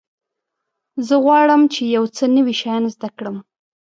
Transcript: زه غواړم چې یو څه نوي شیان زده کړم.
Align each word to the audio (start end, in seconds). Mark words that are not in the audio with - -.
زه 1.07 1.15
غواړم 1.25 1.61
چې 1.73 1.81
یو 1.95 2.03
څه 2.15 2.23
نوي 2.35 2.53
شیان 2.61 2.83
زده 2.95 3.09
کړم. 3.17 3.37